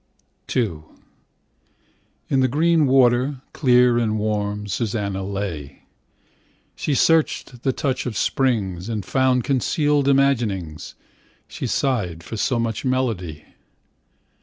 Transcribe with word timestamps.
II 0.55 0.79
In 2.27 2.39
the 2.39 2.47
green 2.47 2.87
water, 2.87 3.43
clear 3.53 3.99
and 3.99 4.17
warm, 4.17 4.65
Susanna 4.65 5.21
lay. 5.23 5.83
She 6.75 6.95
searched 6.95 7.61
The 7.61 7.71
touch 7.71 8.07
of 8.07 8.17
springs. 8.17 8.85
57 8.87 8.93
And 8.93 9.05
found 9.05 9.43
Concealed 9.43 10.07
imaginings. 10.07 10.95
She 11.47 11.67
sighed. 11.67 12.23
For 12.23 12.35
so 12.35 12.57
much 12.57 12.83
melody. 12.83 13.45